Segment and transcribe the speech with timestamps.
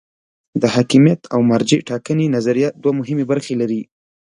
[0.61, 3.81] د حاکمیت او مرجع ټاکنې نظریه دوه مهمې برخې لري.